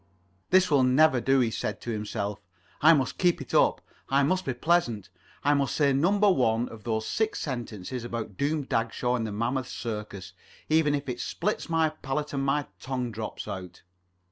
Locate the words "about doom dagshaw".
8.03-9.13